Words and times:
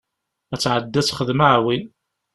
Ad 0.53 0.59
tɛeddi 0.61 0.99
ad 0.99 1.05
texdem 1.05 1.41
aɛwin. 1.47 1.83